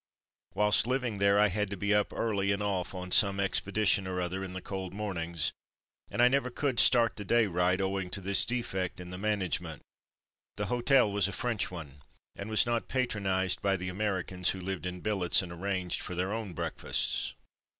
Whilst 0.55 0.87
living 0.87 1.19
there 1.19 1.37
I 1.37 1.49
had 1.49 1.69
to 1.69 1.77
be 1.77 1.93
up 1.93 2.11
early 2.11 2.51
and 2.51 2.63
off 2.63 2.95
on 2.95 3.11
some 3.11 3.39
expedition 3.39 4.07
or 4.07 4.19
other 4.19 4.43
in 4.43 4.53
the 4.53 4.59
cold 4.61 4.95
mornings, 4.95 5.51
and 6.09 6.23
I 6.23 6.27
never 6.27 6.49
could 6.49 6.79
start 6.79 7.17
the 7.17 7.23
day 7.23 7.45
right 7.45 7.79
owing 7.79 8.09
to 8.09 8.19
this 8.19 8.43
defect 8.43 8.99
in 8.99 9.11
the 9.11 9.19
management. 9.19 9.83
The 10.57 10.65
hotel 10.73 11.11
was 11.11 11.27
a 11.27 11.31
French 11.31 11.69
one, 11.69 12.01
and 12.35 12.49
was 12.49 12.65
not 12.65 12.87
patronized 12.87 13.61
by 13.61 13.77
the 13.77 13.89
Americans, 13.89 14.49
who 14.49 14.59
lived 14.59 14.87
in 14.87 15.01
billets 15.01 15.43
and 15.43 15.51
arranged 15.51 16.01
for 16.01 16.15
their 16.15 16.33
own 16.33 16.53
breakfasts. 16.53 17.35